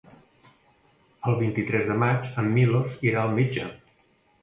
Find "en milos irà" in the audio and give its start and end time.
2.45-3.25